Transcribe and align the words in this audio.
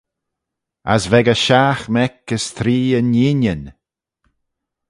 As 0.93 1.03
v'echey 1.11 1.41
shiaght 1.45 1.85
mec 1.95 2.15
as 2.35 2.45
three 2.57 2.85
inneenyn. 2.99 3.63